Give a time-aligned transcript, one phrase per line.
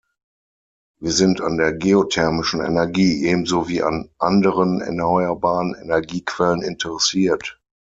[0.99, 7.61] Wir sind an der geothermischen Energie ebenso wie an anderen erneuerbaren Energiequellen interessiert.